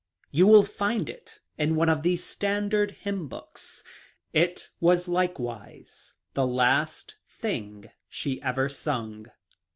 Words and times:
* 0.19 0.21
You 0.31 0.47
will 0.47 0.63
find 0.63 1.11
it 1.11 1.41
in 1.59 1.75
one 1.75 1.87
of 1.87 2.01
the 2.01 2.15
standard 2.15 2.89
hymn 2.89 3.27
books. 3.27 3.83
It 4.33 4.71
was 4.79 5.07
like 5.07 5.37
wise 5.37 6.15
the 6.33 6.47
last 6.47 7.17
thing 7.29 7.91
she 8.09 8.41
ever 8.41 8.67
sung." 8.67 9.27